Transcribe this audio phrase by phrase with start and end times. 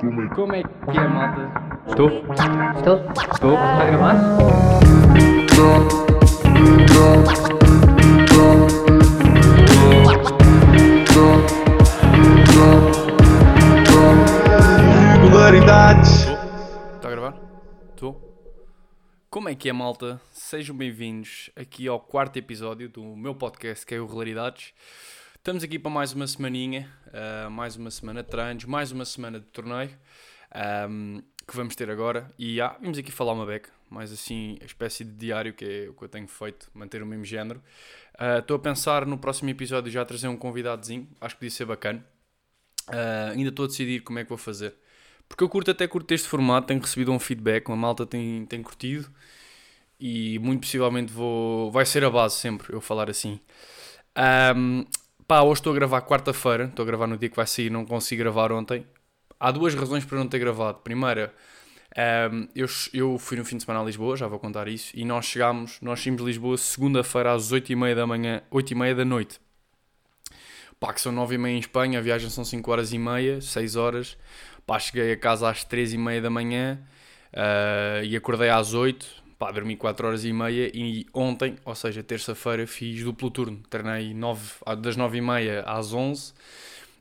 [0.00, 1.52] Como é que é, malta?
[1.86, 2.08] Estou?
[2.76, 2.96] Estou?
[3.32, 3.54] Estou?
[3.54, 5.24] Está a gravar?
[15.22, 16.26] Regularidades.
[16.96, 17.34] Está a gravar?
[17.90, 18.34] Estou?
[19.30, 20.20] Como é que é, malta?
[20.32, 24.72] Sejam bem-vindos aqui ao quarto episódio do meu podcast, que é o Regularidades.
[25.44, 29.38] Estamos aqui para mais uma semaninha, ah, mais uma semana de treinos, mais uma semana
[29.38, 29.90] de torneio,
[30.50, 32.32] ahm, que vamos ter agora.
[32.38, 35.90] E ah, vimos aqui falar uma beca, mais assim, a espécie de diário, que é
[35.90, 37.62] o que eu tenho feito, manter o mesmo género.
[38.18, 41.66] Ah, Estou a pensar no próximo episódio já trazer um convidadozinho, acho que podia ser
[41.66, 42.02] bacana.
[42.88, 44.74] Ah, ainda estou a decidir como é que vou fazer.
[45.28, 48.62] Porque eu curto até curto este formato, tenho recebido um feedback, uma malta tem, tem
[48.62, 49.10] curtido
[50.00, 51.70] e muito possivelmente vou.
[51.70, 53.38] Vai ser a base sempre, eu falar assim.
[54.16, 54.84] Ahm,
[55.26, 57.84] pá, hoje estou a gravar quarta-feira, estou a gravar no dia que vai sair, não
[57.84, 58.86] consegui gravar ontem.
[59.38, 60.78] Há duas razões para não ter gravado.
[60.78, 61.34] Primeira,
[61.96, 65.04] ahm, eu, eu fui no fim de semana a Lisboa, já vou contar isso, e
[65.04, 69.40] nós chegámos, nós saímos de Lisboa segunda-feira às 8h30 da manhã, 8h30 da noite.
[70.78, 74.18] Pá, que são 9h30 em Espanha, a viagem são 5 horas e meia, 6 horas.
[74.66, 76.78] Pá, cheguei a casa às 3h30 da manhã
[77.32, 82.02] ah, e acordei às 8 Pá, dormi 4 horas e meia e ontem, ou seja,
[82.02, 83.60] terça-feira, fiz duplo turno.
[83.68, 86.32] Treinei 9, das 9h30 às 11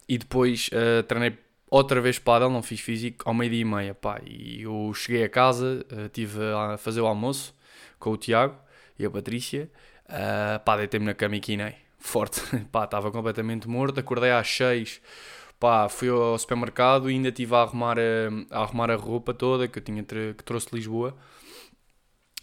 [0.10, 1.38] e depois ah, treinei
[1.72, 3.96] outra vez paddle, não fiz físico, ao meio-dia e meia.
[3.96, 7.56] Pá, e eu cheguei a casa, ah, estive a fazer o almoço
[7.98, 8.58] com o Tiago
[9.00, 9.72] e a Patrícia.
[10.10, 11.76] Ah, pá, deitei-me na cama e quinei.
[11.98, 12.42] Forte.
[12.74, 14.02] Pá, estava completamente morto.
[14.02, 15.00] Acordei às 6
[15.58, 18.04] pá, fui ao supermercado e ainda estive a arrumar a,
[18.52, 21.16] a arrumar a roupa toda que eu tinha que trouxe de Lisboa.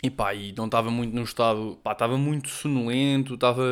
[0.02, 3.62] E pá, e não estava muito no estado, pá, estava muito sonolento, estava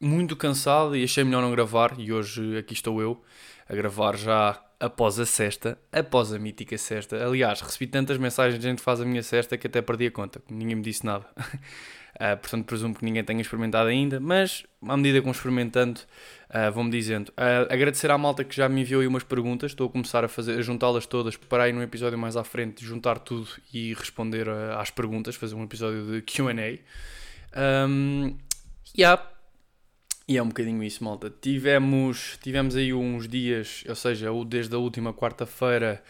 [0.00, 1.94] muito cansado e achei melhor não gravar.
[1.98, 3.22] E hoje aqui estou eu
[3.68, 7.24] a gravar já após a sexta, após a mítica sexta.
[7.24, 10.10] Aliás, recebi tantas mensagens de gente que faz a minha sexta que até perdi a
[10.10, 11.26] conta, ninguém me disse nada.
[12.18, 16.00] Ah, portanto, presumo que ninguém tenha experimentado ainda, mas à medida que vão experimentando,
[16.48, 17.32] ah, vão-me dizendo.
[17.36, 20.28] Ah, agradecer à malta que já me enviou aí umas perguntas, estou a começar a,
[20.28, 24.48] fazer, a juntá-las todas para aí num episódio mais à frente, juntar tudo e responder
[24.48, 26.78] às perguntas, fazer um episódio de QA.
[27.88, 28.36] Um,
[28.96, 29.22] yeah.
[30.28, 31.32] E é um bocadinho isso, malta.
[31.40, 36.02] Tivemos, tivemos aí uns dias, ou seja, desde a última quarta-feira,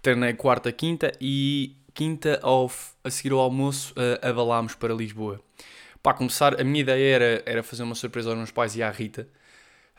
[0.00, 2.70] treinei quarta, quinta e quinta ao,
[3.04, 5.40] a seguir ao almoço uh, abalámos para Lisboa.
[6.02, 8.90] Para começar, a minha ideia era, era fazer uma surpresa aos meus pais e à
[8.90, 9.28] Rita.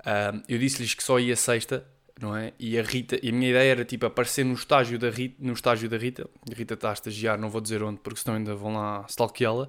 [0.06, 1.86] Um, eu disse-lhes que só ia sexta,
[2.20, 2.54] não é?
[2.60, 5.54] E a Rita, e a minha ideia era tipo aparecer no estágio da Rita, no
[5.54, 6.28] estágio da Rita.
[6.52, 9.66] A Rita está a estagiar, não vou dizer onde, porque senão ainda vão lá stalkeá-la.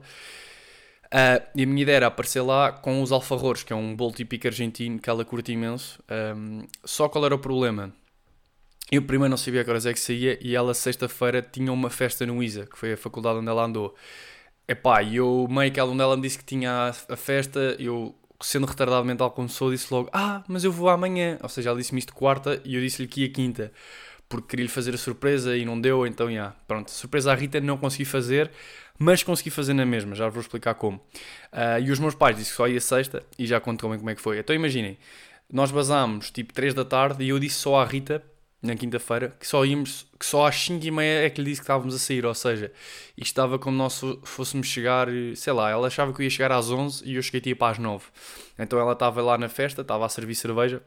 [1.12, 4.12] Uh, e a minha ideia era aparecer lá com os alfarrores, que é um bolo
[4.12, 6.02] típico argentino que ela curte imenso.
[6.34, 7.92] Um, só qual era o problema?
[8.92, 12.26] Eu primeiro não sabia que horas é que saía e ela sexta-feira tinha uma festa
[12.26, 13.94] no ISA, que foi a faculdade onde ela andou.
[14.68, 18.14] Epá, e eu meio que ela, onde ela me disse que tinha a, festa, eu
[18.38, 21.38] sendo retardado mental começou, disse logo, ah, mas eu vou amanhã.
[21.42, 23.72] Ou seja, ela disse-me isto quarta e eu disse-lhe que ia quinta.
[24.28, 26.50] Porque queria-lhe fazer a surpresa e não deu, então, já.
[26.68, 28.50] Pronto, surpresa à Rita não consegui fazer,
[28.98, 31.00] mas consegui fazer na mesma, já vos explicar como.
[31.50, 34.10] Ah, e os meus pais disseram que só ia sexta e já conto também como
[34.10, 34.38] é que foi.
[34.38, 34.98] Então imaginem,
[35.50, 38.22] nós basámos tipo 3 da tarde e eu disse só à Rita,
[38.62, 41.60] na quinta-feira, que só íamos, que só às 5 e meia é que lhe disse
[41.60, 42.72] que estávamos a sair, ou seja,
[43.16, 46.70] isto estava como nós fôssemos chegar, sei lá, ela achava que eu ia chegar às
[46.70, 48.04] 11 e eu cheguei tipo às 9.
[48.58, 50.80] Então ela estava lá na festa, estava a servir cerveja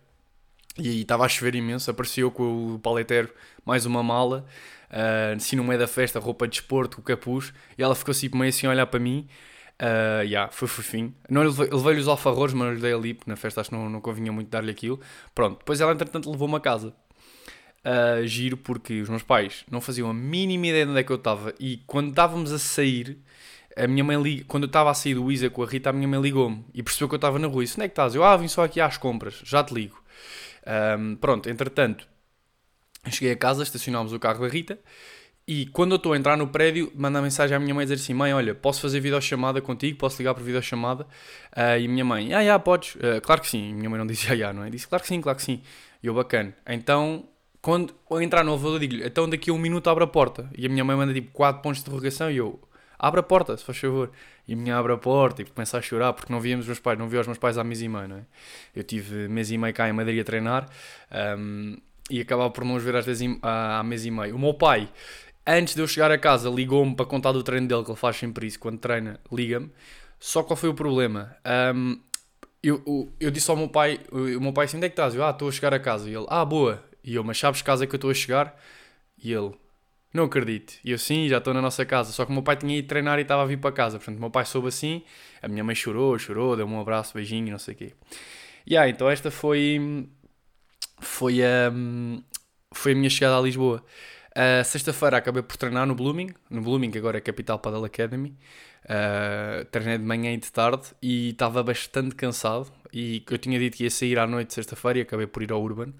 [0.77, 3.29] e aí estava a chover imenso, apareceu com o paleteiro
[3.65, 4.45] mais uma mala,
[4.89, 8.11] ah, assim no meio da festa, roupa de desporto, com o capuz, e ela ficou
[8.11, 9.27] assim meio assim a olhar para mim.
[9.77, 11.13] Uh, yeah, foi fofinho.
[11.29, 13.75] Não lhe levei- levei-lhe os alfarrores, mas lhe dei ali, porque na festa acho que
[13.75, 15.01] não, não convinha muito dar-lhe aquilo.
[15.33, 16.93] Pronto, depois ela entretanto levou-me a casa.
[17.85, 21.11] Uh, giro porque os meus pais não faziam a mínima ideia de onde é que
[21.11, 23.19] eu estava e quando estávamos a sair,
[23.77, 25.93] a minha mãe liga, quando eu estava a sair do Isa com a Rita, a
[25.93, 27.61] minha mãe ligou-me e percebeu que eu estava na rua.
[27.61, 28.15] E disse: Onde é que estás?
[28.15, 30.01] Eu, ah, vim só aqui às compras, já te ligo.
[30.97, 32.07] Um, pronto, entretanto,
[33.09, 34.79] cheguei a casa, estacionámos o carro da Rita
[35.47, 38.15] e quando eu estou a entrar no prédio, manda mensagem à minha mãe dizer assim:
[38.15, 39.95] Mãe, olha, posso fazer videochamada contigo?
[39.97, 41.05] Posso ligar por videochamada?
[41.51, 42.97] Ah, e a minha mãe: Ah, já, podes.
[42.99, 43.69] Ah, claro que sim.
[43.69, 44.71] E minha mãe não disse: Ah, já, não é?
[44.71, 45.61] Disse: Claro que sim, claro que sim.
[46.01, 46.55] E eu, bacana.
[46.67, 47.25] Então,
[47.65, 50.47] quando eu entrar no elevador, digo-lhe: Então daqui a um minuto abre a porta.
[50.55, 52.59] E a minha mãe manda tipo 4 pontos de interrogação e eu:
[52.99, 54.11] Abre a porta, se faz favor.
[54.47, 56.79] E a minha abre a porta e começa a chorar porque não víamos os meus
[56.79, 58.25] pais, não via os meus pais há mês e meio, não é?
[58.75, 60.69] Eu tive mês e meio cá em Madrid a treinar
[61.09, 61.77] ahm,
[62.07, 64.35] e acabava por não os ver às vezes há, há mês e meio.
[64.35, 64.87] O meu pai,
[65.47, 68.15] antes de eu chegar a casa, ligou-me para contar do treino dele, que ele faz
[68.15, 69.71] sempre isso, quando treina, liga-me.
[70.19, 71.35] Só qual foi o problema?
[71.43, 71.95] Ahm,
[72.61, 75.15] eu, eu, eu disse ao meu pai, o meu pai assim, onde é que estás?
[75.15, 76.07] Eu, ah, estou a chegar a casa.
[76.07, 76.83] E ele, ah, boa.
[77.05, 78.59] E eu, mas sabes que casa é que eu estou a chegar?
[79.23, 79.51] E ele,
[80.11, 80.73] não acredito.
[80.83, 82.11] E eu, sim, já estou na nossa casa.
[82.11, 83.97] Só que o meu pai tinha ido treinar e estava a vir para casa.
[83.99, 85.03] Portanto, o meu pai soube assim,
[85.41, 87.93] a minha mãe chorou, chorou, deu-me um abraço, beijinho, não sei o quê.
[88.65, 90.09] E ah, então esta foi,
[90.99, 91.71] foi, a,
[92.73, 93.83] foi a minha chegada a Lisboa.
[94.31, 98.35] Uh, Sexta-feira acabei por treinar no Blooming, no Blooming, que agora é Capital Padel Academy.
[98.85, 102.71] Uh, treinei de manhã e de tarde e estava bastante cansado.
[102.91, 105.61] E eu tinha dito que ia sair à noite sexta-feira e acabei por ir ao
[105.61, 105.93] Urban.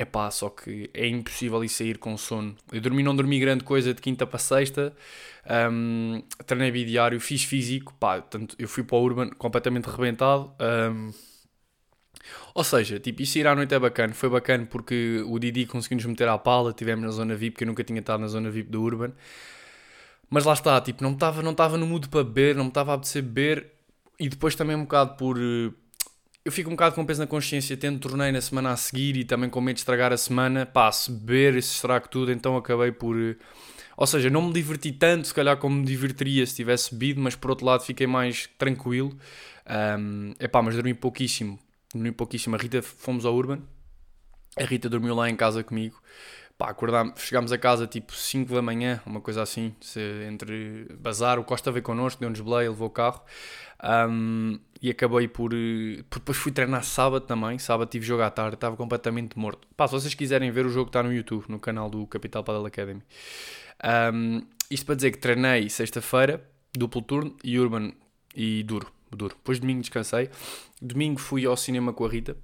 [0.00, 2.54] É pá, só que é impossível ir sair com sono.
[2.72, 4.94] Eu dormi, não dormi grande coisa de quinta para sexta,
[5.72, 10.54] um, treinei bidiário, fiz físico, pá, tanto, eu fui para o Urban completamente rebentado.
[10.60, 11.12] Um,
[12.54, 14.12] ou seja, tipo, isso ir à noite é bacana.
[14.14, 17.66] Foi bacana porque o Didi conseguiu-nos meter à pala, tivemos na zona VIP, que eu
[17.66, 19.12] nunca tinha estado na zona VIP do Urban.
[20.30, 22.94] Mas lá está, tipo, não estava não no mood para beber, não me estava a
[22.94, 23.72] apetecer beber.
[24.18, 25.38] E depois também um bocado por...
[26.44, 29.24] Eu fico um bocado com peso na consciência, tendo torneio na semana a seguir e
[29.24, 30.64] também com medo de estragar a semana.
[30.64, 33.16] Pá, se beber, se estrago tudo, então acabei por...
[33.96, 37.34] Ou seja, não me diverti tanto, se calhar, como me divertiria se tivesse bebido, mas
[37.34, 39.16] por outro lado fiquei mais tranquilo.
[39.98, 41.58] Um, epá, mas dormi pouquíssimo
[41.92, 42.56] dormi pouquíssimo.
[42.56, 43.60] A Rita, fomos ao Urban,
[44.56, 46.00] a Rita dormiu lá em casa comigo.
[46.56, 49.76] Pá, acordámos, chegámos a casa tipo 5 da manhã, uma coisa assim,
[50.28, 53.22] entre bazar, o Costa veio connosco, deu-nos boleia, levou o carro.
[54.10, 55.50] Um, e acabei por,
[56.08, 56.18] por.
[56.18, 57.58] Depois fui treinar sábado também.
[57.58, 59.66] Sábado tive jogo à tarde, estava completamente morto.
[59.76, 62.66] Pá, se vocês quiserem ver, o jogo está no YouTube, no canal do Capital Padel
[62.66, 63.02] Academy.
[64.12, 66.42] Um, isto para dizer que treinei sexta-feira,
[66.72, 67.92] duplo turno, e Urban
[68.34, 69.34] e duro duro.
[69.36, 70.30] Depois domingo descansei.
[70.80, 72.36] Domingo fui ao cinema com a Rita.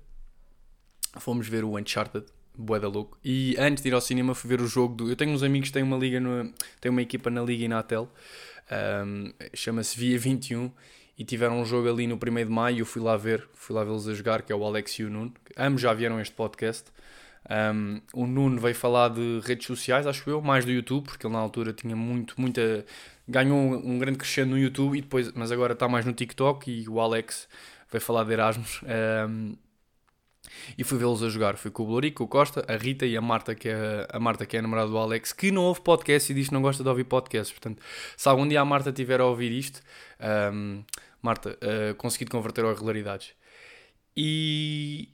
[1.18, 2.26] Fomos ver o Uncharted,
[2.56, 3.18] bué da louco.
[3.24, 5.10] E antes de ir ao cinema fui ver o jogo do...
[5.10, 6.52] Eu tenho uns amigos que têm uma liga, no...
[6.80, 8.10] têm uma equipa na Liga Inatel.
[9.06, 10.70] Um, Chama-se Via 21
[11.18, 13.74] e tiveram um jogo ali no 1 de maio e eu fui lá ver, fui
[13.74, 15.32] lá vê-los a jogar, que é o Alex e o Nuno.
[15.56, 16.90] Ambos já vieram este podcast.
[17.48, 21.34] Um, o Nuno veio falar de redes sociais, acho eu, mais do YouTube, porque ele
[21.34, 22.84] na altura tinha muito, muita,
[23.28, 26.88] ganhou um, grande crescendo no YouTube, e depois, mas agora está mais no TikTok e
[26.88, 27.48] o Alex
[27.92, 28.80] veio falar de Erasmus.
[28.82, 29.56] Um,
[30.76, 31.56] e fui vê-los a jogar.
[31.56, 34.20] Fui com o Blorico, com o Costa, a Rita e a Marta, que é a
[34.20, 36.62] Marta, que é a namorada do Alex, que não ouve podcast e diz que não
[36.62, 37.52] gosta de ouvir podcasts.
[37.52, 37.82] Portanto,
[38.16, 39.80] se algum dia a Marta tiver a ouvir isto,
[40.52, 40.82] um,
[41.22, 43.32] Marta, uh, consegui converter a regularidades.
[44.16, 45.08] E.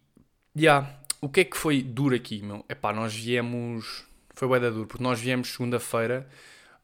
[0.55, 0.63] Já.
[0.63, 2.65] Yeah, o que é que foi duro aqui, meu?
[2.69, 4.05] Epá, nós viemos.
[4.35, 6.27] Foi bué duro, porque nós viemos segunda-feira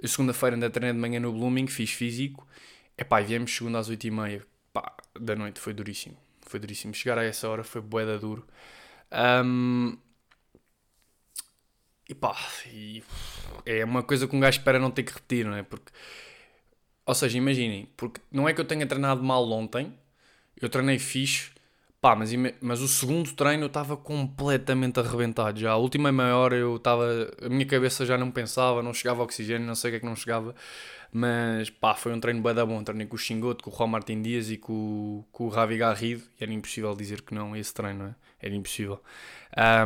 [0.04, 2.46] segunda-feira ainda treinei de manhã no Blooming, fiz físico.
[2.98, 6.16] Epá, e viemos segunda às 8h30 pá, da noite, foi duríssimo.
[6.46, 6.94] Foi duríssimo.
[6.94, 8.46] Chegar a essa hora foi boeda duro.
[9.12, 9.96] Um,
[12.08, 12.37] e pá,
[12.72, 13.02] e
[13.64, 15.62] é uma coisa que um gajo espera não ter que repetir, não é?
[15.62, 15.93] Porque,
[17.04, 19.93] ou seja, imaginem, porque não é que eu tenha treinado mal ontem,
[20.60, 21.52] eu treinei fixe,
[22.00, 25.72] Pá, mas, mas o segundo treino eu estava completamente arrebentado já.
[25.72, 27.04] A última meia hora eu estava.
[27.43, 30.06] A minha cabeça já não pensava, não chegava oxigênio, não sei o que é que
[30.06, 30.54] não chegava.
[31.12, 32.82] Mas pá, foi um treino bem da bom.
[32.84, 36.22] Treinei com o Xingoto, com o Juan Martin Dias e com, com o Ravi Garrido.
[36.38, 38.14] Era impossível dizer que não esse treino, não é?
[38.40, 39.00] Era impossível.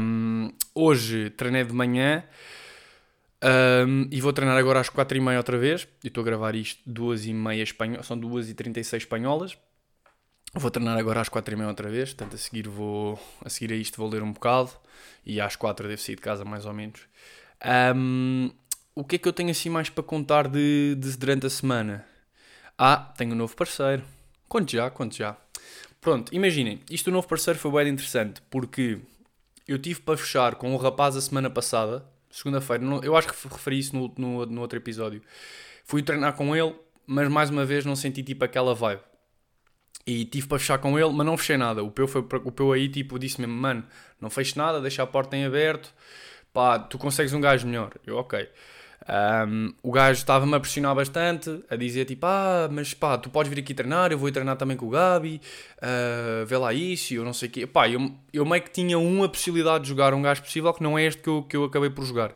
[0.00, 2.24] Um, hoje treinei de manhã.
[3.42, 5.86] Um, e vou treinar agora às 4h30 outra vez.
[6.02, 8.06] E estou a gravar isto 2h30 espanholas.
[8.06, 9.56] São 2h36 espanholas.
[10.52, 13.72] Vou treinar agora às 4 e meia outra vez, portanto a seguir, vou, a seguir
[13.72, 14.70] a isto vou ler um bocado
[15.24, 17.02] e às 4 devo sair de casa mais ou menos.
[17.94, 18.50] Um,
[18.94, 22.04] o que é que eu tenho assim mais para contar de, de durante a semana?
[22.76, 24.02] Ah, tenho um novo parceiro.
[24.48, 25.36] Conte já, conte já.
[26.00, 28.98] Pronto, imaginem, isto do novo parceiro foi bem interessante porque
[29.68, 33.78] eu tive para fechar com o rapaz a semana passada, segunda-feira, eu acho que referi
[33.78, 35.22] isso no, no, no outro episódio.
[35.84, 36.74] Fui treinar com ele,
[37.06, 39.09] mas mais uma vez não senti tipo aquela vibe.
[40.06, 41.82] E tive para fechar com ele, mas não fechei nada.
[41.82, 43.84] O Peu, foi, o Peu aí tipo, disse mesmo: Mano,
[44.20, 45.92] não feches nada, deixa a porta em aberto.
[46.52, 47.92] Pá, tu consegues um gajo melhor.
[48.06, 48.48] Eu, ok.
[49.08, 53.52] Um, o gajo estava-me a pressionar bastante, a dizer tipo: Ah, mas pá, tu podes
[53.52, 55.40] vir aqui treinar, eu vou treinar também com o Gabi,
[55.78, 57.66] uh, vê lá isso, eu não sei o quê.
[57.66, 60.98] Pá, eu, eu meio que tinha uma possibilidade de jogar um gajo possível que não
[60.98, 62.32] é este que eu, que eu acabei por jogar.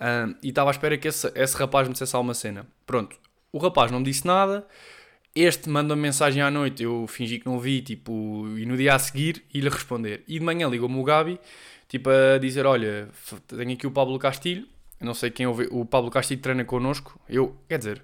[0.00, 2.66] Um, e estava à espera que esse, esse rapaz me dissesse alguma cena.
[2.86, 3.16] Pronto,
[3.52, 4.66] o rapaz não me disse nada.
[5.34, 8.94] Este manda uma mensagem à noite, eu fingi que não vi, tipo, e no dia
[8.94, 10.24] a seguir ia-lhe responder.
[10.26, 11.38] E de manhã ligou-me o Gabi,
[11.88, 13.08] tipo, a dizer: Olha,
[13.46, 14.66] tenho aqui o Pablo Castilho,
[15.00, 18.02] eu não sei quem ouve, o Pablo Castilho treina connosco, eu, quer dizer,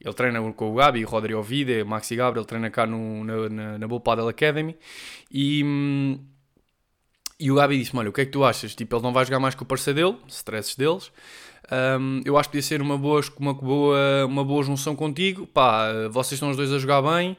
[0.00, 3.88] ele treina com o Gabi, Rodrigo Ovide, Maxi Gabriel, treina cá no, na, na, na
[3.88, 4.76] Bull Paddle Academy,
[5.30, 6.18] e.
[7.38, 8.74] E o Gabi disse-me: Olha, o que é que tu achas?
[8.74, 11.10] Tipo, ele não vai jogar mais com o parceiro dele, stresses deles.
[11.72, 15.46] Um, eu acho que podia ser uma boa, uma, boa, uma boa junção contigo.
[15.46, 17.36] Pá, vocês estão os dois a jogar bem.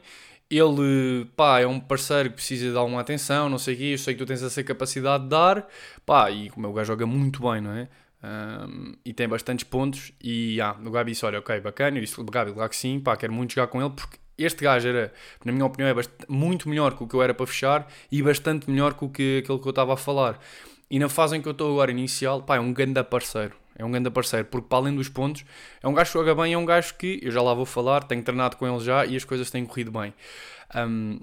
[0.50, 3.98] ele, pá, é um parceiro que precisa de alguma atenção, não sei o quê, eu
[3.98, 5.66] sei que tu tens essa capacidade de dar,
[6.04, 7.88] pá, e como o gajo joga muito bem, não é?
[8.22, 12.16] Um, e tem bastantes pontos, e ah, o Gabi disse, olha, ok, bacana, eu disse,
[12.30, 15.12] Gabi, claro que sim, pá, quero muito jogar com ele, porque este gajo era,
[15.44, 18.70] na minha opinião, é muito melhor que o que eu era para fechar, e bastante
[18.70, 20.38] melhor que, o que aquilo que eu estava a falar.
[20.88, 23.54] E na fase em que eu estou agora inicial, pá, é um grande parceiro.
[23.78, 25.44] É um grande parceiro, porque para além dos pontos,
[25.82, 28.04] é um gajo que joga bem, é um gajo que, eu já lá vou falar,
[28.04, 30.14] tenho treinado com ele já e as coisas têm corrido bem.
[30.74, 31.20] Um,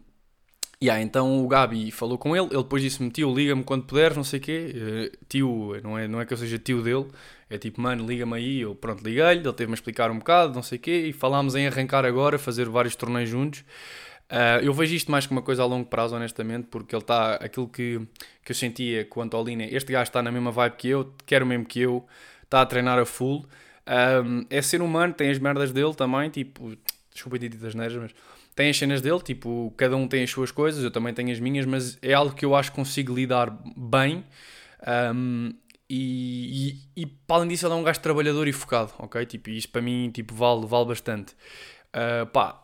[0.82, 4.24] yeah, então o Gabi falou com ele, ele depois disse-me, tio, liga-me quando puderes, não
[4.24, 4.76] sei o quê.
[4.76, 7.08] Uh, tio, não é, não é que eu seja tio dele,
[7.50, 8.62] é tipo, mano, liga-me aí.
[8.62, 11.56] Eu, pronto, liguei-lhe, ele teve-me a explicar um bocado, não sei o quê, e falámos
[11.56, 13.64] em arrancar agora, fazer vários torneios juntos.
[14.32, 17.36] Uh, eu vejo isto mais como uma coisa a longo prazo, honestamente, porque ele está,
[17.36, 18.02] aquilo que,
[18.44, 21.44] que eu sentia quanto ao Lina, este gajo está na mesma vibe que eu, quer
[21.44, 22.06] o mesmo que eu,
[22.54, 23.46] está a treinar a full.
[24.26, 26.78] Um, é ser humano, tem as merdas dele também, tipo,
[27.12, 28.12] desculpa ter dito as neiras, mas
[28.56, 31.40] tem as cenas dele, tipo, cada um tem as suas coisas, eu também tenho as
[31.40, 34.24] minhas, mas é algo que eu acho que consigo lidar bem.
[35.16, 35.54] Um,
[35.90, 39.26] e, e, e para além disso, ele é um gajo trabalhador e focado, ok?
[39.26, 41.34] Tipo, isso para mim tipo, vale, vale bastante.
[41.90, 42.64] Uh, pá,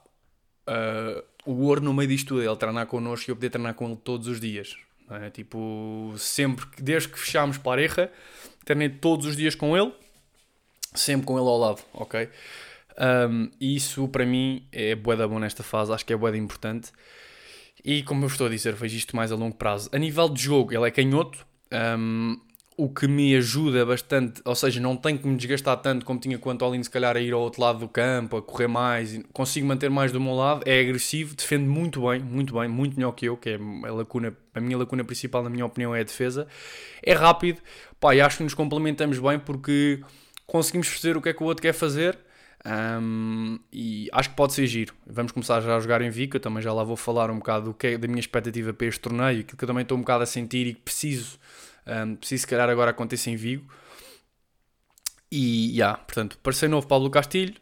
[0.68, 3.74] uh, o ouro no meio disto tudo é ele treinar connosco e eu poder treinar
[3.74, 4.78] com ele todos os dias.
[5.12, 5.30] É?
[5.30, 8.12] Tipo, sempre, desde que fechámos Pareja,
[8.64, 9.92] treinei todos os dias com ele,
[10.94, 12.30] sempre com ele ao lado, ok?
[13.30, 16.92] Um, isso para mim é bué da bom nesta fase, acho que é bué importante.
[17.84, 19.90] E como eu estou a dizer, vejo isto mais a longo prazo.
[19.94, 21.46] A nível de jogo, ele é canhoto,
[21.98, 22.40] um,
[22.80, 26.38] o que me ajuda bastante, ou seja, não tenho que me desgastar tanto como tinha
[26.40, 29.20] com o Antolino, se calhar a ir ao outro lado do campo, a correr mais,
[29.34, 33.12] consigo manter mais do meu lado, é agressivo, defende muito bem, muito bem, muito melhor
[33.12, 36.04] que eu, que é a lacuna, a minha lacuna principal, na minha opinião, é a
[36.04, 36.48] defesa.
[37.04, 37.60] É rápido,
[38.00, 40.00] pá, e acho que nos complementamos bem porque
[40.48, 42.18] conseguimos perceber o que é que o outro quer fazer.
[42.66, 44.94] Um, e acho que pode ser giro.
[45.06, 46.38] Vamos começar já a jogar em Vico.
[46.38, 48.88] Eu também já lá vou falar um bocado do que é, da minha expectativa para
[48.88, 51.40] este torneio, que eu também estou um bocado a sentir e que preciso
[52.06, 53.66] um, preciso, se calhar, agora aconteça em Vigo.
[55.32, 57.54] E, yeah, portanto, parecer novo Pablo Castilho.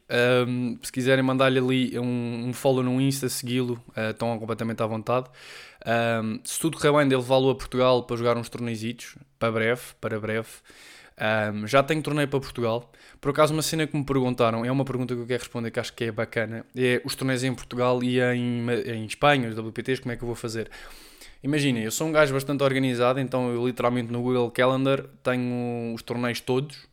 [0.48, 4.86] Um, se quiserem mandar-lhe ali um, um, follow no Insta, segui-lo, uh, estão completamente à
[4.86, 5.27] vontade.
[6.24, 9.81] Um, se tudo correr bem, ele levá-lo a Portugal para jogar uns torneizitos, para breve,
[10.00, 10.48] para breve.
[11.19, 12.89] Um, já tenho torneio para Portugal.
[13.19, 15.79] Por acaso, uma cena que me perguntaram, é uma pergunta que eu quero responder que
[15.79, 20.01] acho que é bacana, é os torneios em Portugal e em, em Espanha, os WPTs,
[20.01, 20.69] como é que eu vou fazer?
[21.44, 26.01] Imaginem, eu sou um gajo bastante organizado, então eu literalmente no Google Calendar tenho os
[26.01, 26.88] torneios todos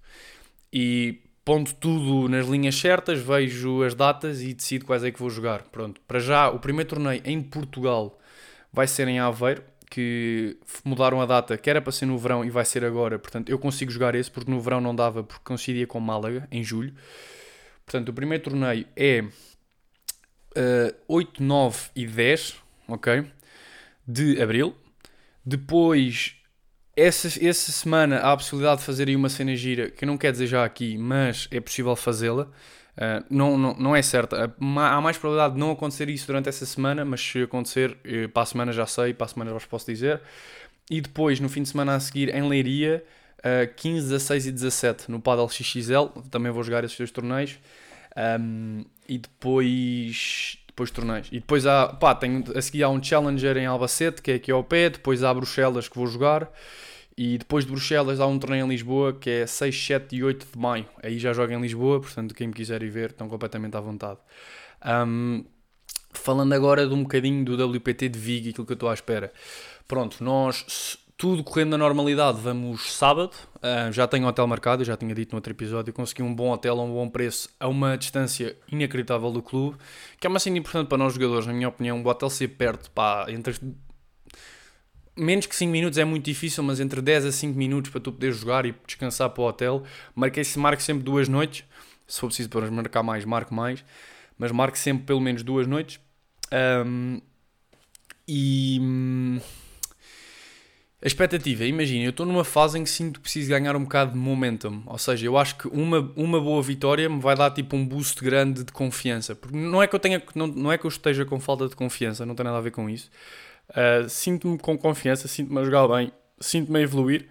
[0.73, 5.31] e ponto tudo nas linhas certas, vejo as datas e decido quais é que vou
[5.31, 5.63] jogar.
[5.65, 8.19] Pronto, para já o primeiro torneio em Portugal
[8.73, 12.51] vai ser em Aveiro, que mudaram a data, que era para ser no verão e
[12.51, 13.19] vai ser agora.
[13.19, 16.65] Portanto, eu consigo jogar esse porque no verão não dava porque coincidia com Málaga em
[16.65, 16.93] julho.
[17.87, 22.57] Portanto, o primeiro torneio é uh, 8, 9 e 10,
[22.89, 23.25] ok?
[24.07, 24.75] De abril.
[25.45, 26.37] Depois,
[26.97, 30.17] essa, essa semana há a possibilidade de fazer aí uma cena gira, que eu não
[30.17, 32.45] quero dizer já aqui, mas é possível fazê-la.
[32.97, 34.55] Uh, não, não, não é certa.
[34.59, 38.45] Há mais probabilidade de não acontecer isso durante essa semana, mas se acontecer, eh, para
[38.45, 40.21] a semana já sei, para a semana já vos posso dizer.
[40.89, 43.05] E depois, no fim de semana a seguir, em Leiria,
[43.41, 47.59] uh, 15, 16 e 17, no Paddle XXL, também vou jogar esses dois torneios.
[48.17, 51.29] Um, e depois depois torneios.
[51.31, 54.51] E depois há, pá, tenho, a seguir há um Challenger em Albacete, que é aqui
[54.51, 56.51] ao pé, depois há Bruxelas que vou jogar,
[57.17, 60.47] e depois de Bruxelas há um torneio em Lisboa que é 6, 7 e 8
[60.53, 60.87] de maio.
[61.01, 64.19] Aí já jogo em Lisboa, portanto quem me quiser ir ver estão completamente à vontade.
[64.85, 65.45] Um,
[66.13, 69.33] falando agora de um bocadinho do WPT de Vigo, aquilo que eu estou à espera.
[69.87, 73.33] Pronto, nós tudo correndo na normalidade, vamos sábado.
[73.57, 75.93] Uh, já tenho hotel marcado, já tinha dito no outro episódio.
[75.93, 79.77] Consegui um bom hotel a um bom preço, a uma distância inacreditável do clube,
[80.19, 82.03] que é uma cena importante para nós jogadores, na minha opinião.
[82.03, 83.55] O hotel ser perto, pá, entre.
[85.17, 88.11] Menos que 5 minutos é muito difícil, mas entre 10 a 5 minutos para tu
[88.11, 89.85] poderes jogar e descansar para o hotel.
[90.13, 91.65] Marquei-se, marque sempre duas noites.
[92.09, 93.85] Se for preciso para marcar mais, marque mais.
[94.37, 96.01] Mas marque sempre pelo menos duas noites.
[96.53, 97.21] Um,
[98.27, 99.41] e hum,
[101.05, 104.13] a expectativa, imagina, eu estou numa fase em que sinto que preciso ganhar um bocado
[104.13, 104.83] de momentum.
[104.87, 108.25] Ou seja, eu acho que uma, uma boa vitória me vai dar tipo um boost
[108.25, 109.35] grande de confiança.
[109.35, 111.77] Porque não é que eu tenha, não, não é que eu esteja com falta de
[111.77, 113.11] confiança, não tem nada a ver com isso.
[113.69, 117.29] Uh, sinto-me com confiança, sinto-me a jogar bem, sinto-me a evoluir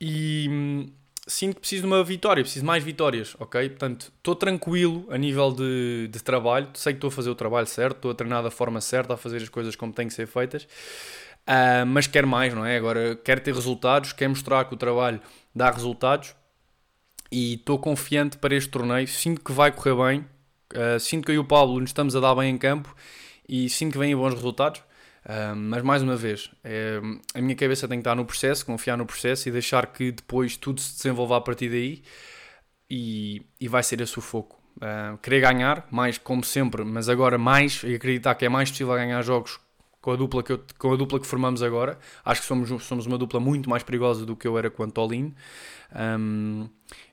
[0.00, 0.86] e hum,
[1.28, 3.68] sinto que preciso de uma vitória, preciso de mais vitórias, ok?
[3.68, 7.68] Portanto, estou tranquilo a nível de, de trabalho, sei que estou a fazer o trabalho
[7.68, 10.26] certo, estou a treinar da forma certa, a fazer as coisas como têm que ser
[10.26, 10.66] feitas.
[11.46, 12.76] Uh, mas quer mais, não é?
[12.76, 15.20] Agora quer ter resultados, quer mostrar que o trabalho
[15.54, 16.34] dá resultados
[17.30, 19.06] e estou confiante para este torneio.
[19.06, 20.26] Sinto que vai correr bem,
[20.74, 22.94] uh, sinto que eu e o Pablo nos estamos a dar bem em campo
[23.48, 24.82] e sinto que vêm bons resultados.
[25.26, 27.00] Um, mas mais uma vez, é,
[27.34, 30.54] a minha cabeça tem que estar no processo, confiar no processo e deixar que depois
[30.54, 32.02] tudo se desenvolva a partir daí
[32.90, 34.62] e, e vai ser esse o foco.
[34.76, 38.94] Uh, querer ganhar, mais como sempre, mas agora mais e acreditar que é mais possível
[38.94, 39.58] ganhar jogos
[40.04, 41.98] com a dupla que, eu, com a dupla que formamos agora.
[42.22, 45.06] Acho que somos, somos uma dupla muito mais perigosa do que eu era quanto ao
[45.06, 45.32] Lean.
[46.18, 46.68] Um,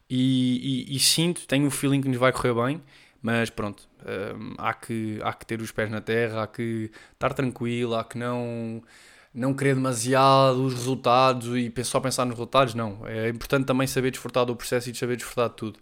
[0.09, 2.83] e, e, e, sinto, tenho o feeling que nos vai correr bem,
[3.21, 3.87] mas pronto,
[4.35, 8.03] um, há, que, há que ter os pés na terra, há que estar tranquilo, há
[8.03, 8.83] que não,
[9.33, 13.07] não querer demasiado os resultados e só pensar nos resultados, não.
[13.07, 15.79] É importante também saber desfrutar do processo e saber desfrutar de tudo.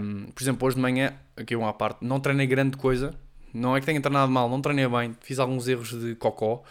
[0.00, 3.14] Um, por exemplo, hoje de manhã, aqui uma parte, não treinei grande coisa,
[3.52, 6.62] não é que tenha treinado mal, não treinei bem, fiz alguns erros de cocó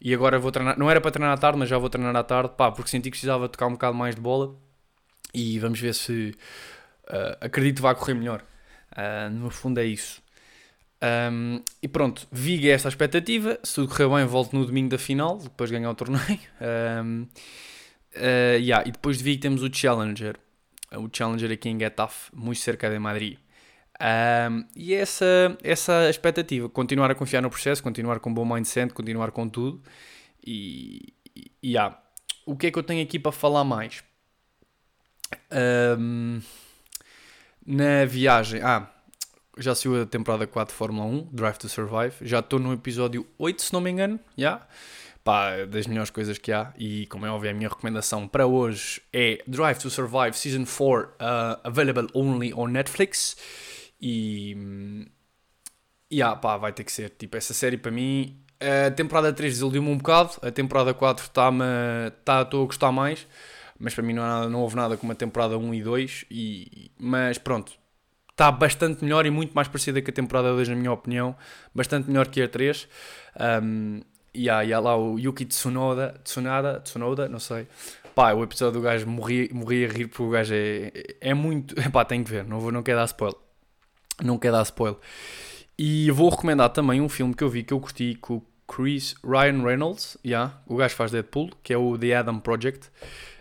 [0.00, 0.78] e agora vou treinar.
[0.78, 3.04] Não era para treinar à tarde, mas já vou treinar à tarde, pá, porque senti
[3.04, 4.56] que precisava tocar um bocado mais de bola
[5.34, 6.34] e vamos ver se
[7.08, 8.42] uh, acredito vai correr melhor.
[8.92, 10.22] Uh, no fundo é isso.
[11.02, 13.58] Um, e pronto, Viga é esta expectativa.
[13.62, 16.40] Se tudo correr bem, volto no domingo da final, depois de ganhar o torneio.
[16.60, 17.22] Um,
[18.16, 18.86] uh, yeah.
[18.86, 20.36] E depois de Viga temos o Challenger.
[20.92, 23.38] O Challenger aqui em Getafe, muito cerca de Madrid.
[24.00, 28.92] Um, e essa, essa expectativa, continuar a confiar no processo, continuar com um bom mindset,
[28.94, 29.82] continuar com tudo.
[30.44, 32.00] E, e yeah.
[32.46, 34.02] o que é que eu tenho aqui para falar mais?
[35.98, 36.40] Um,
[37.66, 38.88] na viagem, ah,
[39.58, 42.14] já saiu a temporada 4 de Fórmula 1, Drive to Survive.
[42.22, 44.18] Já estou no episódio 8, se não me engano.
[44.38, 44.66] Yeah.
[45.22, 46.72] Pá, das melhores coisas que há.
[46.78, 51.04] E como é óbvio, a minha recomendação para hoje é Drive to Survive Season 4,
[51.04, 53.36] uh, available only on Netflix.
[54.00, 55.06] E.
[56.10, 57.10] E ah, pá, vai ter que ser.
[57.10, 58.36] Tipo, essa série para mim.
[58.60, 60.32] A temporada 3 desiludiu-me um bocado.
[60.42, 61.64] A temporada 4 está-me.
[62.24, 63.26] Tá, estou a gostar mais.
[63.78, 66.24] Mas para mim não, nada, não houve nada como a temporada 1 e 2.
[66.30, 67.72] E, mas pronto.
[68.30, 71.36] Está bastante melhor e muito mais parecida com a temporada 2, na minha opinião.
[71.74, 72.88] Bastante melhor que a 3.
[73.62, 74.00] Um,
[74.32, 77.66] e há, e há lá o Yuki Tsunoda, Tsunada, Tsunoda, não sei.
[78.14, 81.74] Pá, o episódio do gajo morri, morri a rir porque o gajo é, é muito.
[81.90, 83.49] Pá, tem que ver, não, vou, não quero dar spoiler.
[84.22, 84.98] Não quero dar spoiler.
[85.78, 89.14] E vou recomendar também um filme que eu vi que eu curti com o Chris
[89.24, 92.88] Ryan Reynolds, yeah, o gajo faz Deadpool, que é o The Adam Project,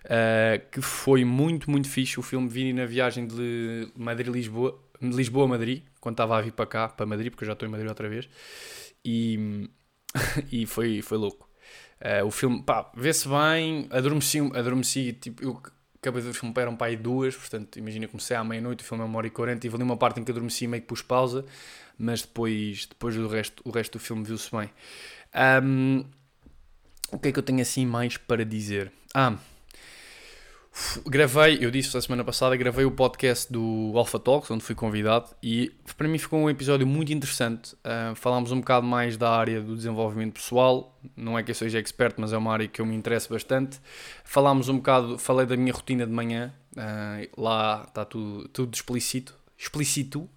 [0.06, 2.20] uh, que foi muito, muito fixe.
[2.20, 7.06] O filme vi na viagem de Madrid-Lisboa, Lisboa-Madrid, quando estava a vir para cá, para
[7.06, 8.28] Madrid, porque eu já estou em Madrid outra vez,
[9.06, 9.70] e,
[10.52, 11.48] e foi, foi louco.
[12.02, 15.62] Uh, o filme, pá, vê-se bem, adormeci, adormeci, tipo, eu
[16.02, 18.88] acabei de ver o filme, eram para aí duas, portanto, imagina, comecei à meia-noite, o
[18.88, 20.88] filme é uma hora e quarenta, tive ali uma parte em que adormeci meio que
[20.88, 21.46] pus pausa,
[21.98, 24.70] mas depois, depois do resto, o resto do filme viu-se bem.
[25.64, 26.06] Um,
[27.12, 28.92] o que é que eu tenho assim mais para dizer?
[29.14, 29.36] Ah,
[31.06, 35.30] gravei, eu disse a semana passada, gravei o podcast do Alpha Talks, onde fui convidado,
[35.42, 37.74] e para mim ficou um episódio muito interessante.
[37.76, 41.80] Uh, falámos um bocado mais da área do desenvolvimento pessoal, não é que eu seja
[41.80, 43.80] expert, mas é uma área que eu me interesso bastante.
[44.24, 49.36] Falámos um bocado, falei da minha rotina de manhã, uh, lá está tudo, tudo explícito,
[49.58, 50.30] explícito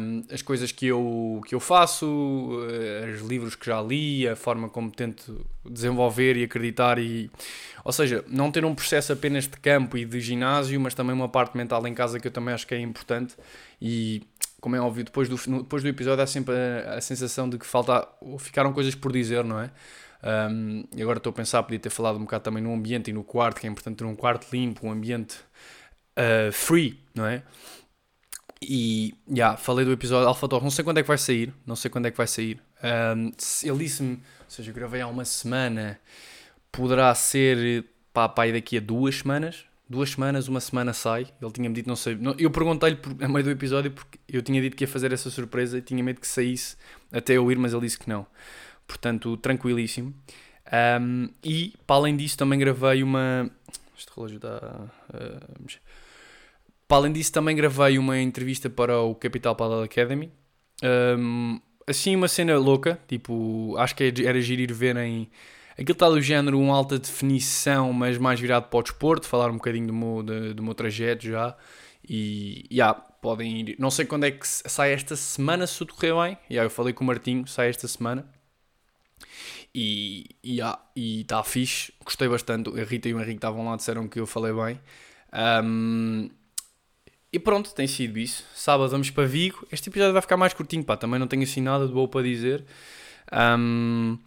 [0.00, 4.34] um, as coisas que eu, que eu faço, uh, os livros que já li, a
[4.34, 7.30] forma como tento desenvolver e acreditar e
[7.84, 11.28] ou seja, não ter um processo apenas de campo e de ginásio, mas também uma
[11.28, 13.34] parte mental em casa que eu também acho que é importante
[13.80, 14.22] e
[14.60, 17.66] como é óbvio, depois do, depois do episódio há sempre a, a sensação de que
[17.66, 19.70] falta, ficaram coisas por dizer, não é?
[20.50, 23.12] Um, e agora estou a pensar, podia ter falado um bocado também no ambiente e
[23.12, 25.36] no quarto, que é importante ter um quarto limpo, um ambiente
[26.18, 27.42] uh, free, não é?
[28.60, 31.76] E já, yeah, falei do episódio Alpha não sei quando é que vai sair, não
[31.76, 32.60] sei quando é que vai sair.
[32.82, 33.30] Um,
[33.62, 35.98] ele disse-me, ou seja, eu gravei há uma semana,
[36.72, 39.64] poderá ser pá, pá, daqui a duas semanas.
[39.90, 41.28] Duas semanas, uma semana sai.
[41.40, 42.14] Ele tinha-me dito, não sei.
[42.14, 45.30] Não, eu perguntei-lhe a meio do episódio porque eu tinha dito que ia fazer essa
[45.30, 46.76] surpresa e tinha medo que saísse
[47.10, 48.26] até eu ir, mas ele disse que não.
[48.86, 50.14] Portanto, tranquilíssimo.
[51.00, 53.50] Um, e, para além disso, também gravei uma.
[53.96, 54.90] Este relógio está.
[55.08, 55.78] Uh,
[56.88, 60.32] para além disso, também gravei uma entrevista para o Capital Paddle Academy.
[60.82, 65.30] Um, assim, uma cena louca, tipo, acho que era giro ir verem
[65.78, 69.54] aquilo está do género, uma alta definição, mas mais virado para o desporto, falar um
[69.54, 70.22] bocadinho do meu,
[70.54, 71.56] do, meu trajeto já.
[72.06, 73.76] E, yeah, podem ir.
[73.78, 76.38] Não sei quando é que sai esta semana, se tudo correr bem.
[76.50, 78.26] Yeah, eu falei com o Martinho, sai esta semana.
[79.74, 82.68] E está yeah, e tá fixe, gostei bastante.
[82.70, 84.80] A Rita e o Henrique estavam lá, disseram que eu falei bem.
[85.64, 86.30] Um,
[87.32, 88.44] e pronto, tem sido isso.
[88.54, 89.66] Sábado vamos para Vigo.
[89.70, 90.96] Este episódio vai ficar mais curtinho, pá.
[90.96, 92.64] Também não tenho assim nada de bom para dizer.
[93.32, 94.18] Um,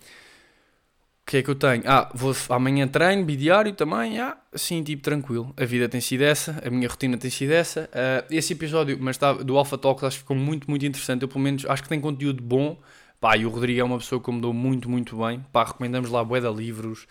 [1.24, 1.84] o que é que eu tenho?
[1.86, 4.20] Ah, vou, amanhã treino, bidiário também.
[4.20, 5.54] Ah, assim, tipo, tranquilo.
[5.58, 7.90] A vida tem sido essa, a minha rotina tem sido essa.
[7.90, 11.22] Uh, esse episódio mas tá, do Alpha Talks acho que ficou muito, muito interessante.
[11.24, 12.78] Eu, pelo menos, acho que tem conteúdo bom
[13.22, 15.46] Pá, e o Rodrigo é uma pessoa que me deu muito, muito bem.
[15.54, 17.06] Pá, recomendamos lá bué de livros.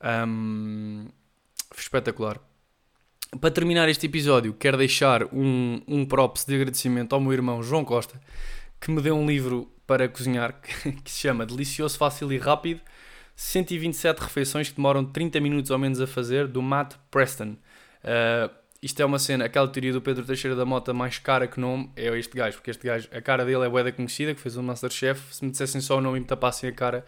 [0.00, 1.08] Um,
[1.76, 2.40] espetacular.
[3.40, 7.84] Para terminar este episódio, quero deixar um, um props de agradecimento ao meu irmão João
[7.84, 8.20] Costa,
[8.80, 10.60] que me deu um livro para cozinhar
[11.04, 12.80] que se chama Delicioso, Fácil e Rápido
[13.36, 17.56] 127 refeições que demoram 30 minutos ou menos a fazer, do Matt Preston.
[18.02, 18.50] Uh,
[18.82, 21.90] isto é uma cena, aquela teoria do Pedro Teixeira da Mota mais cara que nome
[21.94, 24.62] é este gajo, porque este gajo, a cara dele é boeda conhecida, que fez o
[24.62, 25.34] Masterchef.
[25.34, 27.04] Se me dissessem só o nome e me tapassem a cara,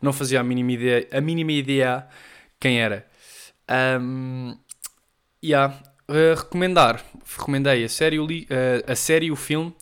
[0.00, 2.06] não fazia a mínima ideia, a mínima ideia
[2.58, 3.06] quem era.
[4.00, 4.56] Um,
[5.44, 5.74] yeah.
[6.08, 7.04] Uh, recomendar,
[7.36, 8.26] recomendei a série, uh,
[8.86, 9.74] a série o filme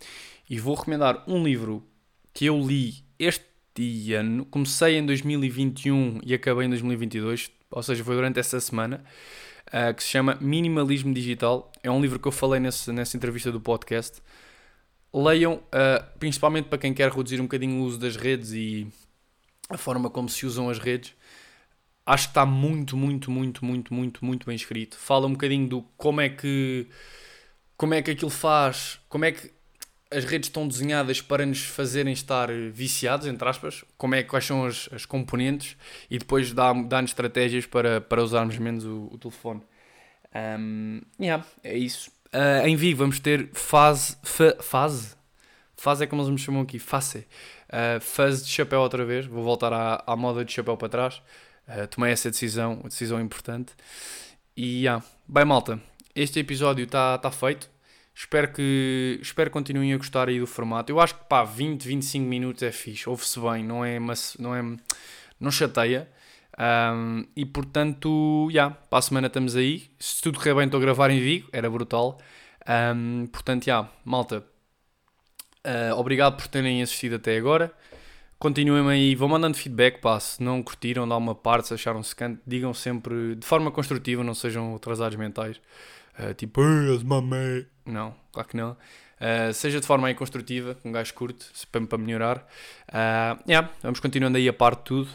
[0.51, 1.87] e vou recomendar um livro
[2.35, 8.16] que eu li este ano, comecei em 2021 e acabei em 2022, ou seja, foi
[8.16, 9.05] durante essa semana,
[9.69, 11.71] uh, que se chama Minimalismo Digital.
[11.81, 14.21] É um livro que eu falei nesse, nessa entrevista do podcast.
[15.14, 15.62] Leiam,
[16.19, 18.87] principalmente para quem quer reduzir um bocadinho o uso das redes e
[19.71, 21.14] a forma como se usam as redes.
[22.07, 24.97] Acho que está muito, muito, muito, muito, muito, muito bem escrito.
[24.97, 26.87] Fala um bocadinho do como é que
[27.77, 29.51] como é que aquilo faz, como é que
[30.11, 34.64] as redes estão desenhadas para nos fazerem estar viciados, entre aspas, como é, quais são
[34.64, 35.77] as, as componentes
[36.11, 39.62] e depois dá-nos dá estratégias para, para usarmos menos o, o telefone.
[40.35, 42.11] Um, yeah, é isso.
[42.27, 45.16] Uh, em Vigo vamos ter fase, fa, fase,
[45.77, 47.27] fase é como eles me chamam aqui, face,
[47.69, 51.23] uh, fase de chapéu outra vez, vou voltar à, à moda de chapéu para trás,
[51.69, 53.73] uh, tomei essa decisão, uma decisão importante,
[54.57, 55.05] e yeah.
[55.29, 55.81] bem malta,
[56.15, 57.71] este episódio está tá feito,
[58.19, 60.91] Espero que, espero que continuem a gostar aí do formato.
[60.91, 64.55] Eu acho que pá, 20, 25 minutos é fixe, ouve-se bem, não é, mas, não
[64.55, 64.63] é,
[65.39, 66.09] não chateia.
[66.59, 69.91] Um, e portanto, já, yeah, para a semana estamos aí.
[69.99, 72.19] Se tudo correr bem, estou a gravar em Vigo, era brutal.
[72.67, 74.43] Um, portanto, já, yeah, malta,
[75.67, 77.71] uh, obrigado por terem assistido até agora.
[78.38, 82.38] Continuem aí, vão mandando feedback, pá, se não curtiram, dá uma parte, se acharam secante,
[82.46, 85.59] digam sempre de forma construtiva, não sejam atrasados mentais.
[86.18, 86.61] Uh, tipo.
[87.85, 88.72] Não, claro que não.
[88.72, 92.46] Uh, seja de forma aí construtiva, com um gajo curto, para, para melhorar.
[92.88, 95.09] Uh, yeah, vamos continuando aí a parte de tudo.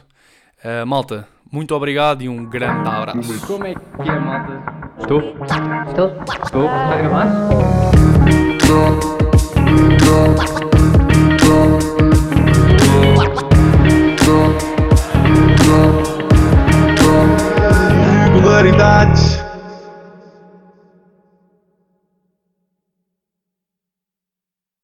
[0.63, 3.45] Uh, malta, muito obrigado e um grande abraço.
[3.45, 4.63] Como é que é, malta?
[4.99, 5.19] Estou?
[5.87, 6.09] Estou?
[6.43, 6.65] Estou?
[6.65, 7.27] Está a gravar?
[18.51, 19.50] claridades